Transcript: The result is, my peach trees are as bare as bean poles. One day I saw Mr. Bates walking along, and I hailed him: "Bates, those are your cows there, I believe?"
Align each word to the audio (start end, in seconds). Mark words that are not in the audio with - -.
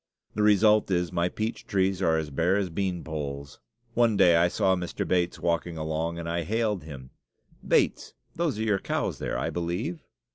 The 0.33 0.41
result 0.41 0.89
is, 0.89 1.11
my 1.11 1.29
peach 1.29 1.67
trees 1.67 2.01
are 2.01 2.17
as 2.17 2.31
bare 2.31 2.55
as 2.57 2.71
bean 2.71 3.03
poles. 3.03 3.59
One 3.93 4.17
day 4.17 4.35
I 4.35 4.47
saw 4.47 4.75
Mr. 4.75 5.07
Bates 5.07 5.37
walking 5.37 5.77
along, 5.77 6.17
and 6.17 6.27
I 6.27 6.41
hailed 6.41 6.81
him: 6.85 7.11
"Bates, 7.67 8.15
those 8.35 8.57
are 8.57 8.63
your 8.63 8.79
cows 8.79 9.19
there, 9.19 9.37
I 9.37 9.51
believe?" 9.51 10.01